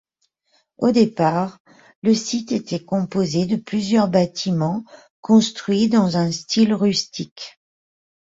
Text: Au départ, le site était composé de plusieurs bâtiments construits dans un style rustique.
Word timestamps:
Au 0.79 0.89
départ, 0.91 1.59
le 2.01 2.15
site 2.15 2.51
était 2.53 2.79
composé 2.83 3.45
de 3.45 3.55
plusieurs 3.55 4.07
bâtiments 4.09 4.83
construits 5.21 5.89
dans 5.89 6.17
un 6.17 6.31
style 6.31 6.73
rustique. 6.73 7.59